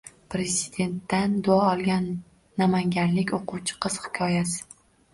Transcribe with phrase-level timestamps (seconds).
[0.35, 2.09] Prezidentdan duo olgan
[2.65, 4.69] namanganlik o‘quvchi qiz hikoyasi